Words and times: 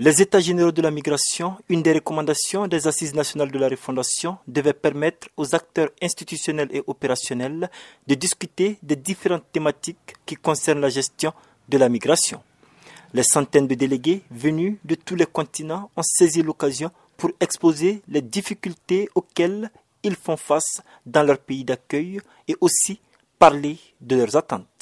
Les 0.00 0.20
États 0.20 0.40
généraux 0.40 0.72
de 0.72 0.82
la 0.82 0.90
migration, 0.90 1.56
une 1.68 1.80
des 1.80 1.92
recommandations 1.92 2.66
des 2.66 2.88
Assises 2.88 3.14
nationales 3.14 3.52
de 3.52 3.58
la 3.60 3.68
refondation, 3.68 4.38
devait 4.48 4.72
permettre 4.72 5.28
aux 5.36 5.54
acteurs 5.54 5.90
institutionnels 6.02 6.68
et 6.72 6.82
opérationnels 6.88 7.70
de 8.08 8.14
discuter 8.16 8.76
des 8.82 8.96
différentes 8.96 9.44
thématiques 9.52 10.16
qui 10.26 10.34
concernent 10.34 10.80
la 10.80 10.88
gestion 10.88 11.32
de 11.68 11.78
la 11.78 11.88
migration. 11.88 12.42
Les 13.12 13.22
centaines 13.22 13.68
de 13.68 13.76
délégués 13.76 14.22
venus 14.32 14.78
de 14.84 14.96
tous 14.96 15.14
les 15.14 15.26
continents 15.26 15.88
ont 15.96 16.02
saisi 16.02 16.42
l'occasion 16.42 16.90
pour 17.16 17.30
exposer 17.38 18.02
les 18.08 18.20
difficultés 18.20 19.08
auxquelles 19.14 19.70
ils 20.02 20.16
font 20.16 20.36
face 20.36 20.82
dans 21.06 21.22
leur 21.22 21.38
pays 21.38 21.62
d'accueil 21.62 22.20
et 22.48 22.56
aussi 22.60 22.98
parler 23.38 23.78
de 24.00 24.16
leurs 24.16 24.34
attentes. 24.34 24.73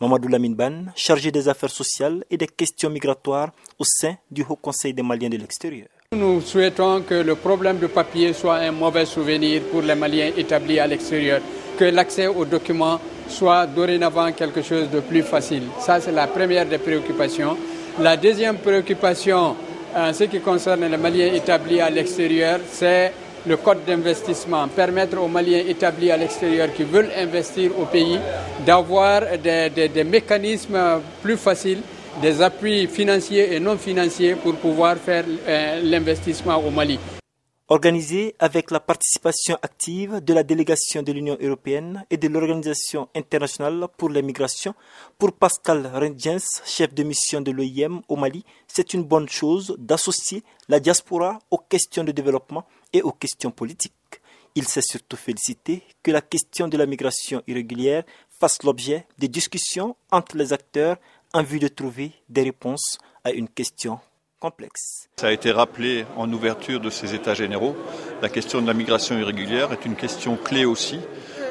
Mamadou 0.00 0.28
Lamine 0.28 0.54
Ban, 0.54 0.86
chargé 0.96 1.30
des 1.30 1.48
affaires 1.48 1.70
sociales 1.70 2.24
et 2.30 2.36
des 2.36 2.46
questions 2.48 2.90
migratoires 2.90 3.50
au 3.78 3.84
sein 3.84 4.16
du 4.30 4.44
Haut 4.48 4.56
Conseil 4.56 4.92
des 4.92 5.02
Maliens 5.02 5.28
de 5.28 5.36
l'extérieur. 5.36 5.86
Nous 6.12 6.40
souhaitons 6.40 7.02
que 7.02 7.14
le 7.14 7.34
problème 7.36 7.78
de 7.78 7.86
papier 7.86 8.32
soit 8.32 8.56
un 8.56 8.72
mauvais 8.72 9.06
souvenir 9.06 9.62
pour 9.70 9.82
les 9.82 9.94
Maliens 9.94 10.30
établis 10.36 10.78
à 10.78 10.86
l'extérieur, 10.86 11.40
que 11.78 11.84
l'accès 11.84 12.26
aux 12.26 12.44
documents 12.44 13.00
soit 13.28 13.66
dorénavant 13.66 14.30
quelque 14.32 14.62
chose 14.62 14.90
de 14.90 15.00
plus 15.00 15.22
facile. 15.22 15.62
Ça, 15.80 16.00
c'est 16.00 16.12
la 16.12 16.26
première 16.26 16.66
des 16.66 16.78
préoccupations. 16.78 17.56
La 18.00 18.16
deuxième 18.16 18.58
préoccupation, 18.58 19.56
en 19.96 20.12
ce 20.12 20.24
qui 20.24 20.40
concerne 20.40 20.84
les 20.86 20.96
Maliens 20.96 21.32
établis 21.32 21.80
à 21.80 21.88
l'extérieur, 21.90 22.60
c'est 22.70 23.12
le 23.46 23.56
code 23.56 23.84
d'investissement, 23.84 24.68
permettre 24.68 25.18
aux 25.20 25.28
Maliens 25.28 25.64
établis 25.66 26.10
à 26.10 26.16
l'extérieur 26.16 26.72
qui 26.72 26.84
veulent 26.84 27.10
investir 27.16 27.78
au 27.78 27.84
pays 27.84 28.18
d'avoir 28.64 29.22
des, 29.38 30.04
mécanismes 30.04 31.00
plus 31.22 31.36
faciles, 31.36 31.82
des 32.22 32.40
appuis 32.40 32.86
financiers 32.86 33.54
et 33.54 33.60
non 33.60 33.76
financiers 33.76 34.34
pour 34.34 34.54
pouvoir 34.56 34.96
faire 34.96 35.24
euh, 35.46 35.80
l'investissement 35.82 36.56
au 36.56 36.70
Mali. 36.70 36.98
Organisé 37.68 38.34
avec 38.38 38.70
la 38.70 38.78
participation 38.78 39.56
active 39.62 40.20
de 40.22 40.34
la 40.34 40.42
délégation 40.42 41.02
de 41.02 41.12
l'Union 41.12 41.38
européenne 41.40 42.04
et 42.10 42.18
de 42.18 42.28
l'Organisation 42.28 43.08
internationale 43.14 43.86
pour 43.96 44.10
les 44.10 44.20
migrations, 44.20 44.74
pour 45.18 45.32
Pascal 45.32 45.90
Rengens, 45.94 46.60
chef 46.66 46.92
de 46.92 47.02
mission 47.02 47.40
de 47.40 47.50
l'OIM 47.50 48.02
au 48.08 48.16
Mali, 48.16 48.44
c'est 48.68 48.92
une 48.92 49.02
bonne 49.04 49.30
chose 49.30 49.74
d'associer 49.78 50.42
la 50.68 50.78
diaspora 50.78 51.38
aux 51.50 51.56
questions 51.56 52.04
de 52.04 52.12
développement 52.12 52.66
et 52.94 53.02
aux 53.02 53.12
questions 53.12 53.50
politiques. 53.50 53.92
Il 54.54 54.66
s'est 54.66 54.80
surtout 54.80 55.16
félicité 55.16 55.82
que 56.02 56.10
la 56.10 56.22
question 56.22 56.68
de 56.68 56.78
la 56.78 56.86
migration 56.86 57.42
irrégulière 57.46 58.04
fasse 58.40 58.62
l'objet 58.62 59.06
de 59.18 59.26
discussions 59.26 59.96
entre 60.10 60.38
les 60.38 60.54
acteurs 60.54 60.96
en 61.34 61.42
vue 61.42 61.58
de 61.58 61.68
trouver 61.68 62.12
des 62.30 62.44
réponses 62.44 62.98
à 63.24 63.32
une 63.32 63.48
question 63.48 63.98
ça 65.16 65.28
a 65.28 65.32
été 65.32 65.50
rappelé 65.50 66.04
en 66.18 66.30
ouverture 66.30 66.78
de 66.78 66.90
ces 66.90 67.14
États 67.14 67.32
généraux. 67.32 67.74
La 68.20 68.28
question 68.28 68.60
de 68.60 68.66
la 68.66 68.74
migration 68.74 69.18
irrégulière 69.18 69.72
est 69.72 69.86
une 69.86 69.96
question 69.96 70.36
clé 70.36 70.66
aussi 70.66 71.00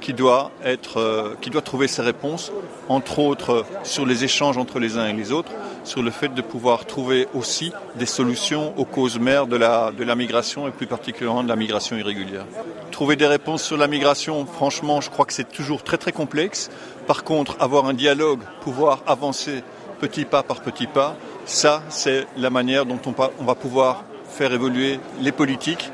qui 0.00 0.12
doit, 0.12 0.50
être, 0.64 0.98
euh, 0.98 1.34
qui 1.40 1.50
doit 1.50 1.62
trouver 1.62 1.88
ses 1.88 2.02
réponses, 2.02 2.52
entre 2.88 3.18
autres 3.18 3.64
sur 3.82 4.06
les 4.06 4.24
échanges 4.24 4.58
entre 4.58 4.78
les 4.78 4.96
uns 4.96 5.06
et 5.06 5.12
les 5.12 5.32
autres, 5.32 5.52
sur 5.84 6.02
le 6.02 6.10
fait 6.10 6.28
de 6.28 6.42
pouvoir 6.42 6.84
trouver 6.84 7.28
aussi 7.34 7.72
des 7.96 8.06
solutions 8.06 8.72
aux 8.76 8.84
causes 8.84 9.18
mères 9.18 9.46
de 9.46 9.56
la, 9.56 9.92
de 9.92 10.04
la 10.04 10.14
migration 10.14 10.66
et 10.68 10.70
plus 10.70 10.86
particulièrement 10.86 11.42
de 11.42 11.48
la 11.48 11.56
migration 11.56 11.96
irrégulière. 11.96 12.44
Trouver 12.90 13.16
des 13.16 13.26
réponses 13.26 13.62
sur 13.62 13.76
la 13.76 13.88
migration, 13.88 14.46
franchement, 14.46 15.00
je 15.00 15.10
crois 15.10 15.24
que 15.24 15.32
c'est 15.32 15.48
toujours 15.48 15.82
très 15.82 15.98
très 15.98 16.12
complexe. 16.12 16.70
Par 17.06 17.24
contre, 17.24 17.56
avoir 17.60 17.86
un 17.86 17.94
dialogue, 17.94 18.40
pouvoir 18.60 19.02
avancer 19.06 19.62
petit 20.00 20.24
pas 20.24 20.42
par 20.42 20.60
petit 20.60 20.86
pas, 20.86 21.16
ça, 21.46 21.82
c'est 21.88 22.26
la 22.36 22.50
manière 22.50 22.84
dont 22.84 23.00
on 23.06 23.44
va 23.44 23.54
pouvoir 23.54 24.04
faire 24.28 24.52
évoluer 24.52 25.00
les 25.20 25.32
politiques, 25.32 25.90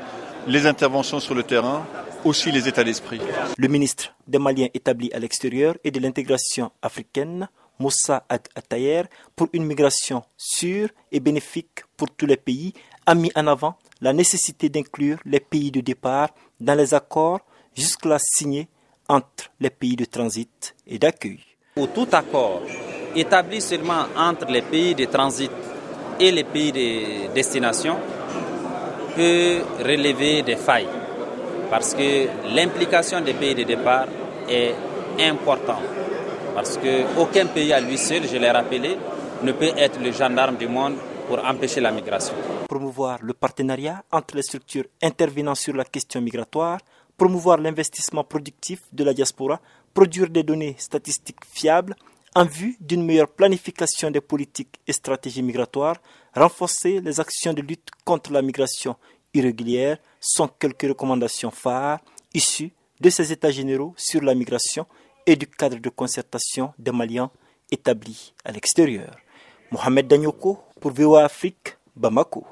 les 0.47 0.65
interventions 0.65 1.19
sur 1.19 1.35
le 1.35 1.43
terrain, 1.43 1.85
aussi 2.25 2.51
les 2.51 2.67
états 2.67 2.83
d'esprit. 2.83 3.19
Le 3.57 3.67
ministre 3.67 4.13
des 4.27 4.39
Maliens 4.39 4.67
établi 4.73 5.11
à 5.13 5.19
l'extérieur 5.19 5.75
et 5.83 5.91
de 5.91 5.99
l'intégration 5.99 6.71
africaine, 6.81 7.47
Moussa 7.79 8.25
Atayer, 8.29 9.03
pour 9.35 9.49
une 9.53 9.65
migration 9.65 10.23
sûre 10.37 10.89
et 11.11 11.19
bénéfique 11.19 11.83
pour 11.97 12.09
tous 12.11 12.25
les 12.25 12.37
pays, 12.37 12.73
a 13.05 13.15
mis 13.15 13.31
en 13.35 13.47
avant 13.47 13.75
la 14.01 14.13
nécessité 14.13 14.69
d'inclure 14.69 15.17
les 15.25 15.39
pays 15.39 15.71
de 15.71 15.81
départ 15.81 16.29
dans 16.59 16.75
les 16.75 16.93
accords 16.93 17.41
jusque-là 17.75 18.17
signés 18.19 18.67
entre 19.09 19.51
les 19.59 19.69
pays 19.69 19.95
de 19.95 20.05
transit 20.05 20.75
et 20.87 20.99
d'accueil. 20.99 21.39
Pour 21.75 21.91
tout 21.91 22.07
accord 22.11 22.61
établi 23.15 23.61
seulement 23.61 24.05
entre 24.17 24.45
les 24.47 24.61
pays 24.61 24.95
de 24.95 25.05
transit 25.05 25.51
et 26.19 26.31
les 26.31 26.43
pays 26.43 26.71
de 26.71 27.33
destination 27.33 27.97
peut 29.15 29.61
relever 29.79 30.41
des 30.41 30.55
failles 30.55 31.02
parce 31.73 31.95
que 31.95 32.27
l'implication 32.53 33.19
des 33.21 33.33
pays 33.33 33.55
de 33.55 33.63
départ 33.63 34.05
est 34.47 34.75
importante. 35.19 35.81
Parce 36.53 36.77
qu'aucun 36.77 37.47
pays 37.47 37.73
à 37.73 37.79
lui 37.81 37.97
seul, 37.97 38.27
je 38.31 38.37
l'ai 38.37 38.51
rappelé, 38.51 38.95
ne 39.41 39.51
peut 39.53 39.71
être 39.75 39.99
le 39.99 40.11
gendarme 40.11 40.55
du 40.55 40.67
monde 40.67 40.97
pour 41.27 41.43
empêcher 41.43 41.81
la 41.81 41.91
migration. 41.91 42.35
Promouvoir 42.69 43.17
le 43.23 43.33
partenariat 43.33 44.03
entre 44.11 44.35
les 44.35 44.43
structures 44.43 44.85
intervenant 45.01 45.55
sur 45.55 45.75
la 45.75 45.83
question 45.83 46.21
migratoire, 46.21 46.77
promouvoir 47.17 47.57
l'investissement 47.57 48.23
productif 48.23 48.81
de 48.91 49.03
la 49.03 49.15
diaspora, 49.15 49.59
produire 49.95 50.29
des 50.29 50.43
données 50.43 50.75
statistiques 50.77 51.43
fiables, 51.51 51.95
en 52.35 52.45
vue 52.45 52.77
d'une 52.81 53.03
meilleure 53.03 53.29
planification 53.29 54.11
des 54.11 54.21
politiques 54.21 54.79
et 54.85 54.93
stratégies 54.93 55.41
migratoires, 55.41 55.97
renforcer 56.35 57.01
les 57.01 57.19
actions 57.19 57.53
de 57.53 57.63
lutte 57.63 57.89
contre 58.05 58.31
la 58.31 58.43
migration 58.43 58.95
irrégulière 59.33 59.97
sont 60.23 60.47
quelques 60.47 60.83
recommandations 60.83 61.51
phares 61.51 61.99
issues 62.33 62.71
de 62.99 63.09
ces 63.09 63.31
États 63.31 63.51
généraux 63.51 63.93
sur 63.97 64.21
la 64.21 64.33
migration 64.33 64.87
et 65.25 65.35
du 65.35 65.45
cadre 65.45 65.77
de 65.77 65.89
concertation 65.89 66.73
des 66.79 66.91
Maliens 66.91 67.29
établis 67.69 68.33
à 68.45 68.51
l'extérieur. 68.51 69.15
Mohamed 69.71 70.07
Danyoko 70.07 70.59
pour 70.79 70.91
VOA 70.91 71.25
Afrique, 71.25 71.77
Bamako. 71.95 72.41